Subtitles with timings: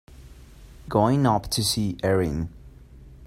[0.89, 2.49] Going up to see Erin.